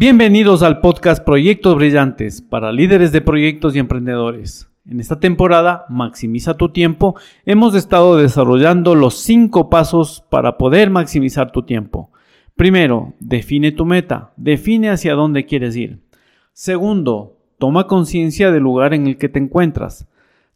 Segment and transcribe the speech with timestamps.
[0.00, 4.70] Bienvenidos al podcast Proyectos Brillantes para líderes de proyectos y emprendedores.
[4.86, 11.52] En esta temporada, Maximiza tu tiempo, hemos estado desarrollando los cinco pasos para poder maximizar
[11.52, 12.10] tu tiempo.
[12.56, 16.00] Primero, define tu meta, define hacia dónde quieres ir.
[16.54, 20.08] Segundo, toma conciencia del lugar en el que te encuentras.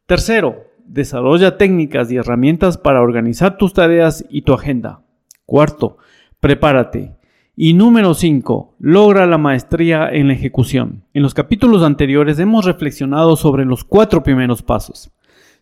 [0.07, 5.03] Tercero, desarrolla técnicas y herramientas para organizar tus tareas y tu agenda.
[5.45, 5.99] Cuarto,
[6.41, 7.13] prepárate.
[7.57, 8.75] Y número 5.
[8.81, 11.05] Logra la maestría en la ejecución.
[11.15, 15.13] En los capítulos anteriores hemos reflexionado sobre los cuatro primeros pasos.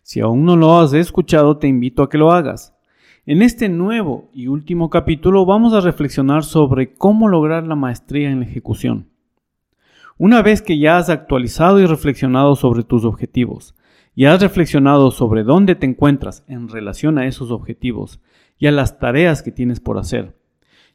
[0.01, 2.75] Si aún no lo has escuchado, te invito a que lo hagas.
[3.27, 8.39] En este nuevo y último capítulo vamos a reflexionar sobre cómo lograr la maestría en
[8.39, 9.09] la ejecución.
[10.17, 13.75] Una vez que ya has actualizado y reflexionado sobre tus objetivos,
[14.15, 18.19] y has reflexionado sobre dónde te encuentras en relación a esos objetivos
[18.57, 20.35] y a las tareas que tienes por hacer,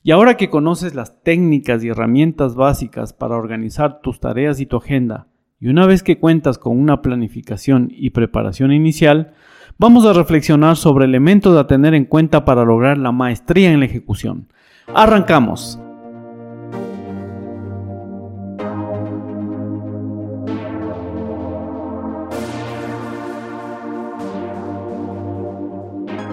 [0.02, 4.76] y ahora que conoces las técnicas y herramientas básicas para organizar tus tareas y tu
[4.76, 5.26] agenda,
[5.60, 9.34] y una vez que cuentas con una planificación y preparación inicial,
[9.76, 13.86] vamos a reflexionar sobre elementos a tener en cuenta para lograr la maestría en la
[13.86, 14.52] ejecución.
[14.94, 15.80] Arrancamos.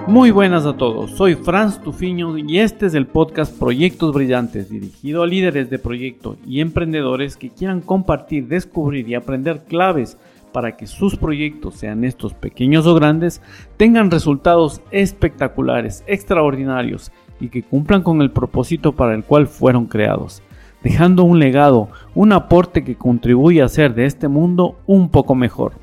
[0.07, 5.23] Muy buenas a todos, soy Franz Tufiño y este es el podcast Proyectos Brillantes, dirigido
[5.23, 10.19] a líderes de proyecto y emprendedores que quieran compartir, descubrir y aprender claves
[10.51, 13.41] para que sus proyectos, sean estos pequeños o grandes,
[13.77, 20.43] tengan resultados espectaculares, extraordinarios y que cumplan con el propósito para el cual fueron creados,
[20.83, 25.73] dejando un legado, un aporte que contribuye a hacer de este mundo un poco mejor.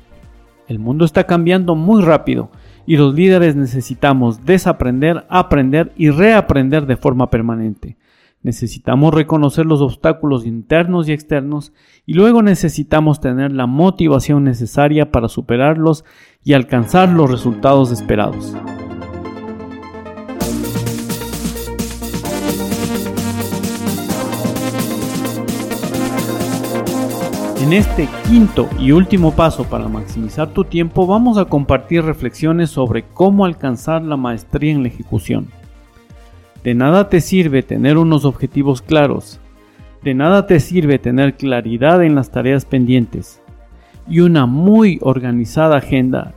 [0.69, 2.49] El mundo está cambiando muy rápido
[2.85, 7.97] y los líderes necesitamos desaprender, aprender y reaprender de forma permanente.
[8.41, 11.71] Necesitamos reconocer los obstáculos internos y externos
[12.05, 16.03] y luego necesitamos tener la motivación necesaria para superarlos
[16.43, 18.53] y alcanzar los resultados esperados.
[27.63, 33.03] En este quinto y último paso para maximizar tu tiempo vamos a compartir reflexiones sobre
[33.03, 35.47] cómo alcanzar la maestría en la ejecución.
[36.61, 39.39] De nada te sirve tener unos objetivos claros,
[40.03, 43.41] de nada te sirve tener claridad en las tareas pendientes
[44.09, 46.33] y una muy organizada agenda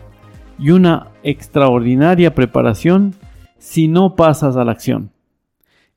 [0.60, 3.16] y una extraordinaria preparación
[3.58, 5.10] si no pasas a la acción.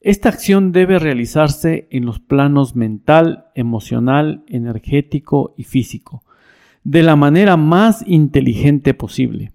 [0.01, 6.23] Esta acción debe realizarse en los planos mental, emocional, energético y físico,
[6.85, 9.51] de la manera más inteligente posible.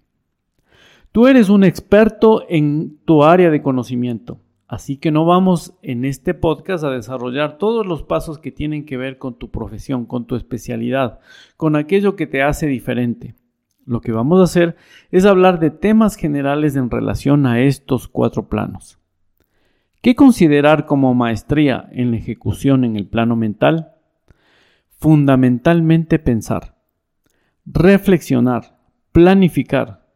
[1.12, 4.38] Tú eres un experto en tu área de conocimiento,
[4.69, 8.99] así que no vamos en este podcast a desarrollar todos los pasos que tienen que
[8.99, 11.21] ver con tu profesión, con tu especialidad,
[11.56, 13.34] con aquello que te hace diferente.
[13.87, 14.76] Lo que vamos a hacer
[15.11, 18.99] es hablar de temas generales en relación a estos cuatro planos.
[20.05, 23.95] ¿Qué considerar como maestría en la ejecución en el plano mental?
[24.99, 26.77] Fundamentalmente pensar,
[27.65, 28.77] reflexionar,
[29.13, 30.07] planificar,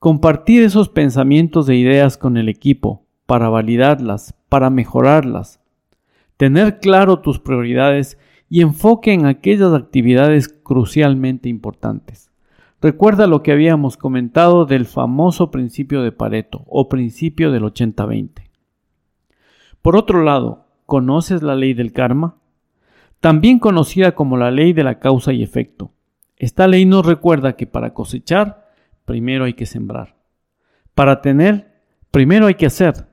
[0.00, 5.60] compartir esos pensamientos e ideas con el equipo para validarlas, para mejorarlas,
[6.36, 8.18] tener claro tus prioridades
[8.48, 12.32] y enfoque en aquellas actividades crucialmente importantes.
[12.80, 18.51] Recuerda lo que habíamos comentado del famoso principio de Pareto o principio del 80-20.
[19.82, 22.36] Por otro lado, ¿conoces la ley del karma?
[23.20, 25.92] También conocida como la ley de la causa y efecto.
[26.36, 28.68] Esta ley nos recuerda que para cosechar,
[29.04, 30.16] primero hay que sembrar.
[30.94, 31.72] Para tener,
[32.10, 33.06] primero hay que hacer.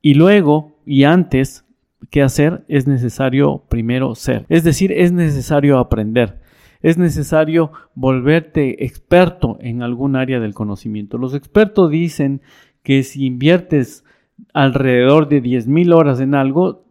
[0.00, 1.64] Y luego, y antes
[2.10, 4.44] que hacer, es necesario primero ser.
[4.48, 6.40] Es decir, es necesario aprender.
[6.80, 11.16] Es necesario volverte experto en algún área del conocimiento.
[11.16, 12.42] Los expertos dicen
[12.82, 14.04] que si inviertes
[14.52, 16.84] alrededor de 10.000 horas en algo,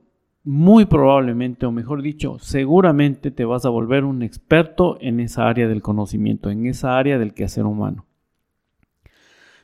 [0.43, 5.67] muy probablemente, o mejor dicho, seguramente te vas a volver un experto en esa área
[5.67, 8.05] del conocimiento, en esa área del quehacer humano.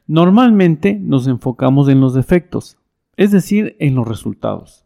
[0.05, 2.77] Normalmente nos enfocamos en los defectos,
[3.15, 4.85] es decir, en los resultados.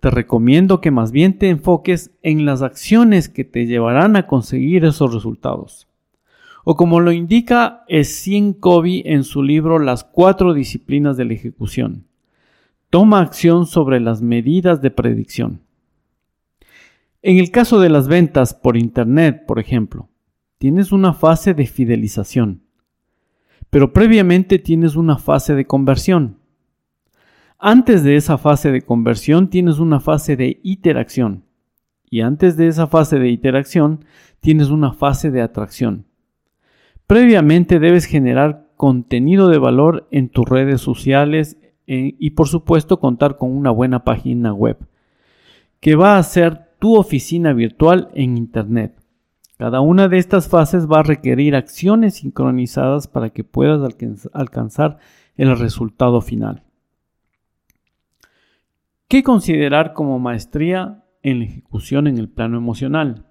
[0.00, 4.84] Te recomiendo que más bien te enfoques en las acciones que te llevarán a conseguir
[4.84, 5.88] esos resultados
[6.64, 12.06] o como lo indica Essien Covey en su libro Las cuatro disciplinas de la ejecución.
[12.94, 15.62] Toma acción sobre las medidas de predicción.
[17.22, 20.10] En el caso de las ventas por Internet, por ejemplo,
[20.58, 22.62] tienes una fase de fidelización,
[23.68, 26.38] pero previamente tienes una fase de conversión.
[27.58, 31.42] Antes de esa fase de conversión tienes una fase de iteración,
[32.08, 34.04] Y antes de esa fase de interacción,
[34.38, 36.06] tienes una fase de atracción.
[37.08, 43.36] Previamente debes generar contenido de valor en tus redes sociales eh, y por supuesto contar
[43.36, 44.78] con una buena página web,
[45.80, 49.00] que va a ser tu oficina virtual en Internet.
[49.56, 53.80] Cada una de estas fases va a requerir acciones sincronizadas para que puedas
[54.32, 54.98] alcanzar
[55.36, 56.64] el resultado final.
[59.08, 63.26] ¿Qué considerar como maestría en la ejecución en el plano emocional?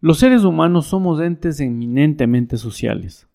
[0.00, 3.27] Los seres humanos somos entes eminentemente sociales,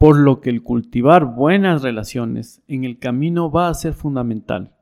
[0.00, 4.72] por lo que el cultivar buenas relaciones en el camino va a ser fundamental.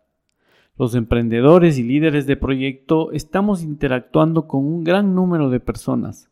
[0.77, 6.31] Los emprendedores y líderes de proyecto estamos interactuando con un gran número de personas,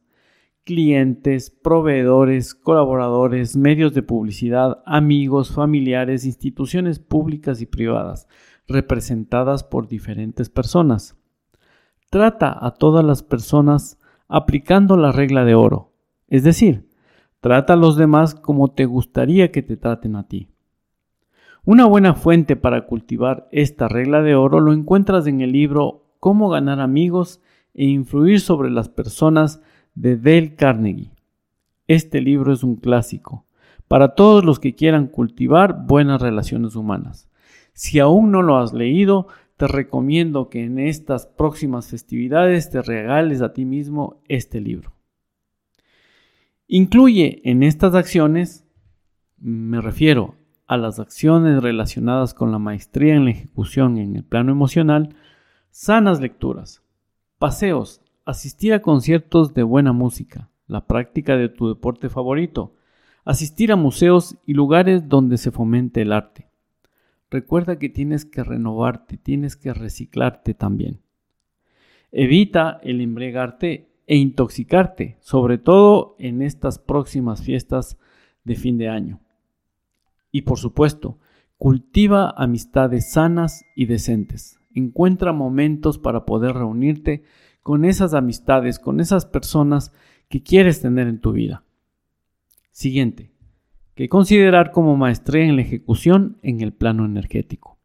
[0.62, 8.28] clientes, proveedores, colaboradores, medios de publicidad, amigos, familiares, instituciones públicas y privadas,
[8.68, 11.16] representadas por diferentes personas.
[12.08, 13.98] Trata a todas las personas
[14.28, 15.90] aplicando la regla de oro,
[16.28, 16.85] es decir,
[17.40, 20.48] trata a los demás como te gustaría que te traten a ti.
[21.64, 26.48] Una buena fuente para cultivar esta regla de oro lo encuentras en el libro Cómo
[26.48, 27.40] ganar amigos
[27.74, 29.60] e influir sobre las personas
[29.94, 31.12] de Dale Carnegie.
[31.88, 33.46] Este libro es un clásico
[33.88, 37.28] para todos los que quieran cultivar buenas relaciones humanas.
[37.72, 43.42] Si aún no lo has leído, te recomiendo que en estas próximas festividades te regales
[43.42, 44.95] a ti mismo este libro.
[46.68, 48.66] Incluye en estas acciones,
[49.38, 50.34] me refiero
[50.66, 55.14] a las acciones relacionadas con la maestría en la ejecución en el plano emocional,
[55.70, 56.82] sanas lecturas,
[57.38, 62.74] paseos, asistir a conciertos de buena música, la práctica de tu deporte favorito,
[63.24, 66.48] asistir a museos y lugares donde se fomente el arte.
[67.30, 71.00] Recuerda que tienes que renovarte, tienes que reciclarte también.
[72.10, 77.98] Evita el embriagarte e intoxicarte, sobre todo en estas próximas fiestas
[78.44, 79.20] de fin de año.
[80.30, 81.18] Y por supuesto,
[81.58, 84.60] cultiva amistades sanas y decentes.
[84.74, 87.24] Encuentra momentos para poder reunirte
[87.62, 89.92] con esas amistades, con esas personas
[90.28, 91.64] que quieres tener en tu vida.
[92.70, 93.32] Siguiente,
[93.94, 97.78] que considerar como maestría en la ejecución en el plano energético.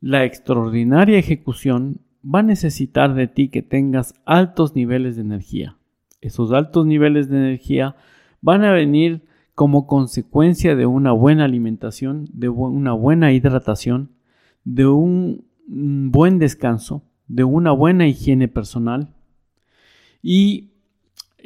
[0.00, 5.76] La extraordinaria ejecución va a necesitar de ti que tengas altos niveles de energía.
[6.20, 7.96] Esos altos niveles de energía
[8.40, 9.22] van a venir
[9.54, 14.10] como consecuencia de una buena alimentación, de una buena hidratación,
[14.64, 19.14] de un buen descanso, de una buena higiene personal.
[20.22, 20.72] Y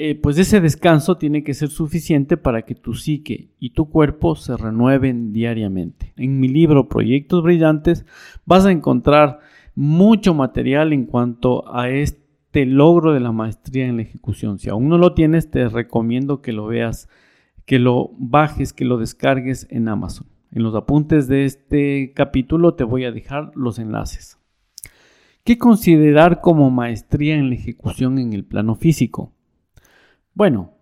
[0.03, 4.35] eh, pues ese descanso tiene que ser suficiente para que tu psique y tu cuerpo
[4.35, 6.15] se renueven diariamente.
[6.17, 8.07] En mi libro Proyectos Brillantes
[8.47, 9.41] vas a encontrar
[9.75, 14.59] mucho material en cuanto a este logro de la maestría en la ejecución.
[14.59, 17.09] Si aún no lo tienes, te recomiendo que lo veas
[17.71, 20.27] que lo bajes, que lo descargues en Amazon.
[20.51, 24.39] En los apuntes de este capítulo te voy a dejar los enlaces.
[25.45, 29.33] ¿Qué considerar como maestría en la ejecución en el plano físico?
[30.35, 30.75] Bueno,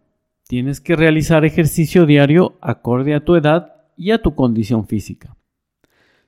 [0.46, 5.36] tienes que realizar ejercicio diario acorde a tu edad y a tu condición física.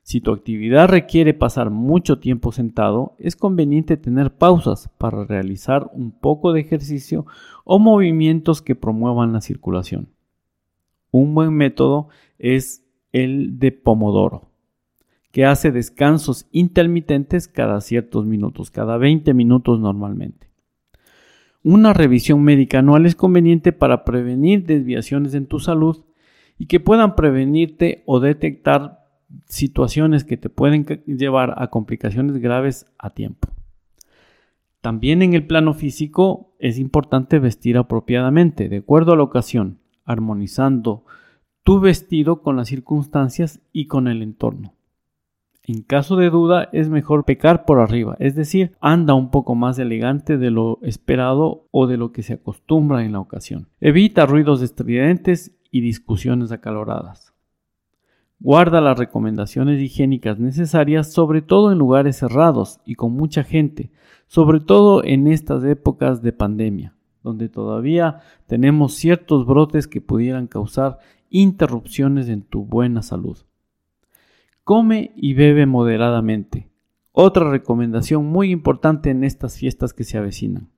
[0.03, 6.11] Si tu actividad requiere pasar mucho tiempo sentado, es conveniente tener pausas para realizar un
[6.11, 7.25] poco de ejercicio
[7.63, 10.09] o movimientos que promuevan la circulación.
[11.11, 14.49] Un buen método es el de Pomodoro,
[15.31, 20.49] que hace descansos intermitentes cada ciertos minutos, cada 20 minutos normalmente.
[21.63, 26.05] Una revisión médica anual es conveniente para prevenir desviaciones en tu salud
[26.57, 29.00] y que puedan prevenirte o detectar
[29.47, 33.49] situaciones que te pueden llevar a complicaciones graves a tiempo.
[34.81, 41.05] También en el plano físico es importante vestir apropiadamente, de acuerdo a la ocasión armonizando
[41.63, 44.73] tu vestido con las circunstancias y con el entorno.
[45.63, 49.77] En caso de duda es mejor pecar por arriba, es decir, anda un poco más
[49.77, 53.69] elegante de lo esperado o de lo que se acostumbra en la ocasión.
[53.79, 57.30] Evita ruidos estridentes y discusiones acaloradas.
[58.41, 63.91] Guarda las recomendaciones higiénicas necesarias, sobre todo en lugares cerrados y con mucha gente,
[64.27, 66.93] sobre todo en estas épocas de pandemia
[67.23, 73.37] donde todavía tenemos ciertos brotes que pudieran causar interrupciones en tu buena salud.
[74.63, 76.69] Come y bebe moderadamente.
[77.11, 80.69] Otra recomendación muy importante en estas fiestas que se avecinan.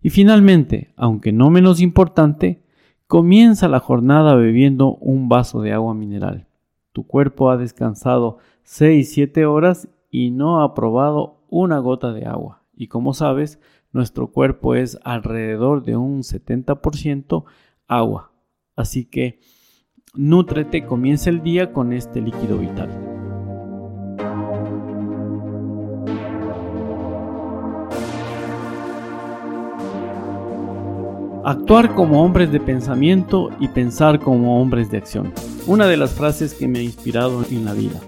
[0.00, 2.62] Y finalmente, aunque no menos importante,
[3.06, 6.46] comienza la jornada bebiendo un vaso de agua mineral.
[6.92, 12.62] Tu cuerpo ha descansado 6-7 horas y no ha probado una gota de agua.
[12.74, 13.58] Y como sabes,
[13.92, 17.44] nuestro cuerpo es alrededor de un 70%
[17.88, 18.32] agua.
[18.76, 19.40] Así que
[20.14, 22.90] nútrete, comienza el día con este líquido vital.
[31.44, 35.32] Actuar como hombres de pensamiento y pensar como hombres de acción.
[35.66, 38.00] Una de las frases que me ha inspirado en la vida.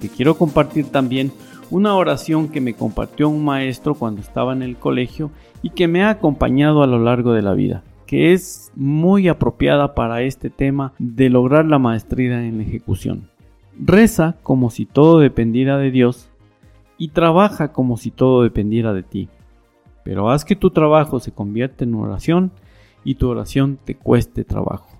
[0.00, 1.32] Te quiero compartir también
[1.70, 5.30] una oración que me compartió un maestro cuando estaba en el colegio
[5.60, 9.94] y que me ha acompañado a lo largo de la vida, que es muy apropiada
[9.94, 13.28] para este tema de lograr la maestría en la ejecución.
[13.78, 16.30] Reza como si todo dependiera de Dios
[16.96, 19.28] y trabaja como si todo dependiera de ti.
[20.04, 22.50] Pero haz que tu trabajo se convierta en oración
[23.04, 24.93] y tu oración te cueste trabajo.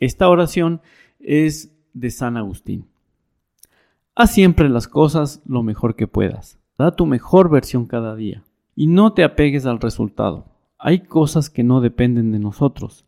[0.00, 0.80] Esta oración
[1.18, 2.86] es de San Agustín.
[4.14, 6.58] Haz siempre las cosas lo mejor que puedas.
[6.76, 8.44] Da tu mejor versión cada día.
[8.74, 10.46] Y no te apegues al resultado.
[10.78, 13.04] Hay cosas que no dependen de nosotros.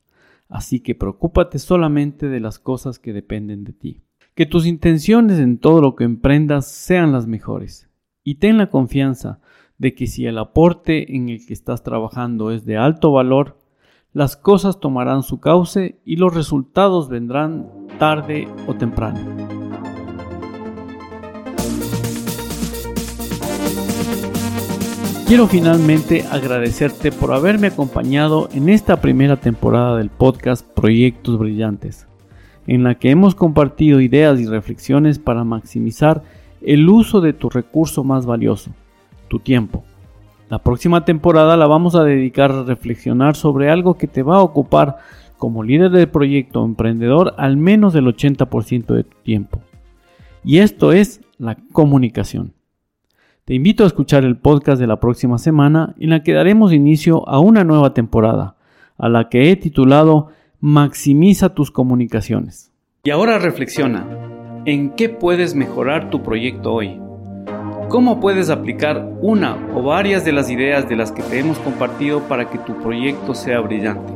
[0.48, 4.02] Así que preocúpate solamente de las cosas que dependen de ti.
[4.34, 7.88] Que tus intenciones en todo lo que emprendas sean las mejores.
[8.24, 9.40] Y ten la confianza
[9.78, 13.58] de que si el aporte en el que estás trabajando es de alto valor,
[14.12, 19.20] las cosas tomarán su cauce y los resultados vendrán tarde o temprano.
[25.26, 32.08] Quiero finalmente agradecerte por haberme acompañado en esta primera temporada del podcast Proyectos Brillantes,
[32.66, 36.24] en la que hemos compartido ideas y reflexiones para maximizar
[36.62, 38.72] el uso de tu recurso más valioso,
[39.28, 39.84] tu tiempo.
[40.50, 44.42] La próxima temporada la vamos a dedicar a reflexionar sobre algo que te va a
[44.42, 44.96] ocupar
[45.38, 49.60] como líder del proyecto emprendedor al menos del 80% de tu tiempo.
[50.42, 52.52] Y esto es la comunicación.
[53.44, 57.28] Te invito a escuchar el podcast de la próxima semana en la que daremos inicio
[57.28, 58.56] a una nueva temporada,
[58.98, 62.72] a la que he titulado Maximiza tus comunicaciones.
[63.04, 64.04] Y ahora reflexiona,
[64.64, 67.00] ¿en qué puedes mejorar tu proyecto hoy?
[67.90, 72.20] ¿Cómo puedes aplicar una o varias de las ideas de las que te hemos compartido
[72.28, 74.12] para que tu proyecto sea brillante?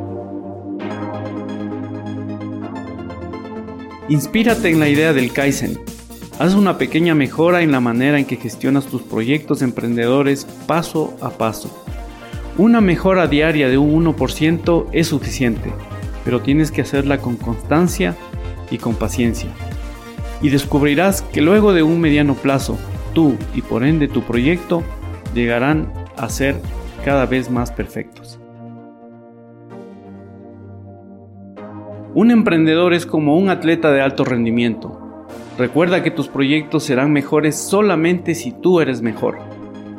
[4.09, 5.77] Inspírate en la idea del Kaizen.
[6.39, 11.31] Haz una pequeña mejora en la manera en que gestionas tus proyectos emprendedores paso a
[11.31, 11.69] paso.
[12.57, 15.73] Una mejora diaria de un 1% es suficiente,
[16.25, 18.15] pero tienes que hacerla con constancia
[18.71, 19.51] y con paciencia.
[20.43, 22.79] Y descubrirás que luego de un mediano plazo,
[23.15, 24.83] tú y por ende tu proyecto
[25.35, 26.61] llegarán a ser
[27.05, 28.39] cada vez más perfectos.
[32.15, 35.27] Un emprendedor es como un atleta de alto rendimiento.
[35.59, 39.39] Recuerda que tus proyectos serán mejores solamente si tú eres mejor.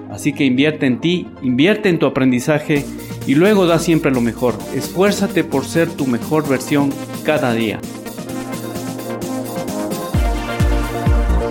[0.10, 2.86] Así que invierte en ti, invierte en tu aprendizaje
[3.28, 4.56] y luego da siempre lo mejor.
[4.74, 6.90] Esfuérzate por ser tu mejor versión
[7.26, 7.80] cada día.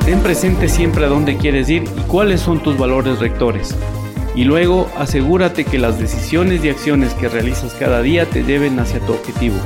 [0.04, 3.75] Ten presente siempre a dónde quieres ir y cuáles son tus valores rectores.
[4.34, 9.00] Y luego asegúrate que las decisiones y acciones que realizas cada día te lleven hacia
[9.00, 9.56] tu objetivo.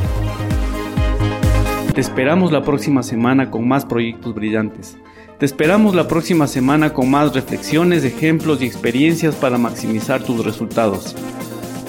[1.92, 4.96] Te esperamos la próxima semana con más proyectos brillantes.
[5.40, 11.16] Te esperamos la próxima semana con más reflexiones, ejemplos y experiencias para maximizar tus resultados.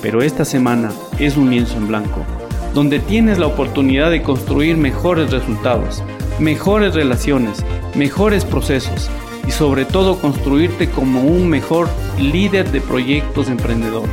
[0.01, 2.25] Pero esta semana es un lienzo en blanco,
[2.73, 6.01] donde tienes la oportunidad de construir mejores resultados,
[6.39, 7.63] mejores relaciones,
[7.95, 9.09] mejores procesos
[9.47, 14.07] y sobre todo construirte como un mejor líder de proyectos emprendedor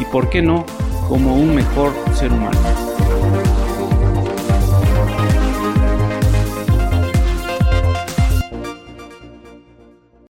[0.00, 0.66] y por qué no
[1.08, 2.93] como un mejor ser humano.